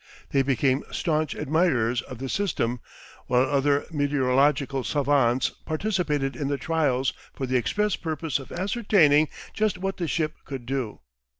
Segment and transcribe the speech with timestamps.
[0.31, 2.79] They became staunch admirers of the system,
[3.27, 9.77] while other meteorological savants participated in the trials for the express purpose of ascertaining just
[9.77, 11.01] what the ship could do.